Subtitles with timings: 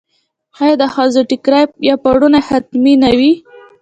[0.61, 3.31] آیا د ښځو ټیکری یا پړونی حتمي نه وي؟